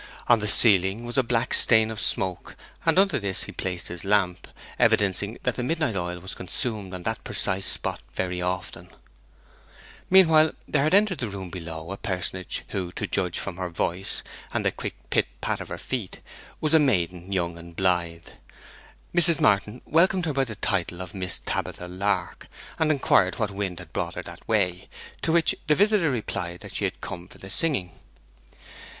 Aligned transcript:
On 0.25 0.39
the 0.39 0.47
ceiling 0.47 1.05
was 1.05 1.15
a 1.15 1.21
black 1.21 1.53
stain 1.53 1.91
of 1.91 1.99
smoke, 2.01 2.55
and 2.87 2.97
under 2.97 3.19
this 3.19 3.43
he 3.43 3.51
placed 3.51 3.87
his 3.87 4.03
lamp, 4.03 4.47
evidencing 4.79 5.37
that 5.43 5.57
the 5.57 5.61
midnight 5.61 5.95
oil 5.95 6.17
was 6.17 6.33
consumed 6.33 6.95
on 6.95 7.03
that 7.03 7.23
precise 7.23 7.67
spot 7.67 8.01
very 8.15 8.41
often. 8.41 8.89
Meanwhile 10.09 10.53
there 10.67 10.81
had 10.85 10.95
entered 10.95 11.19
to 11.19 11.27
the 11.27 11.37
room 11.37 11.51
below 11.51 11.91
a 11.91 11.97
personage 11.97 12.63
who, 12.69 12.91
to 12.93 13.05
judge 13.05 13.37
from 13.37 13.57
her 13.57 13.69
voice 13.69 14.23
and 14.51 14.65
the 14.65 14.71
quick 14.71 14.95
pit 15.11 15.27
pat 15.39 15.61
of 15.61 15.67
her 15.67 15.77
feet, 15.77 16.19
was 16.59 16.73
a 16.73 16.79
maiden 16.79 17.31
young 17.31 17.55
and 17.55 17.75
blithe. 17.75 18.25
Mrs. 19.13 19.39
Martin 19.39 19.83
welcomed 19.85 20.25
her 20.25 20.33
by 20.33 20.45
the 20.45 20.55
title 20.55 20.99
of 21.03 21.13
Miss 21.13 21.37
Tabitha 21.45 21.87
Lark, 21.87 22.47
and 22.79 22.89
inquired 22.89 23.37
what 23.37 23.51
wind 23.51 23.77
had 23.77 23.93
brought 23.93 24.15
her 24.15 24.23
that 24.23 24.47
way; 24.49 24.89
to 25.21 25.31
which 25.31 25.53
the 25.67 25.75
visitor 25.75 26.09
replied 26.09 26.61
that 26.61 26.73
she 26.73 26.85
had 26.85 27.01
come 27.01 27.27
for 27.27 27.37
the 27.37 27.51
singing. 27.51 27.91